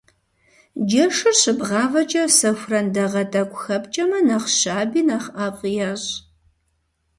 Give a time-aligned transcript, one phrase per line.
[0.87, 6.11] Джэшыр щыбгъавэкӀэ сэхуран дагъэ тӀэкӀу хэпкӀэмэ, нэхъ щаби, нэхъ ӀэфӀи ещӀ.